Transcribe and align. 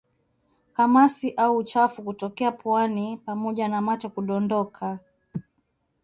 Kamasi 0.73 1.33
au 1.37 1.57
uchafu 1.57 2.03
kutokea 2.03 2.51
puani 2.51 3.17
pamoja 3.17 3.67
na 3.67 3.81
mate 3.81 4.09
kudondoka 4.09 4.99